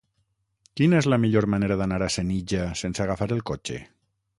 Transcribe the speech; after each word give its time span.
Quina 0.79 1.01
és 1.01 1.09
la 1.13 1.19
millor 1.25 1.47
manera 1.55 1.79
d'anar 1.83 2.01
a 2.07 2.09
Senija 2.17 2.67
sense 2.85 3.09
agafar 3.09 3.33
el 3.39 3.49
cotxe? 3.53 3.85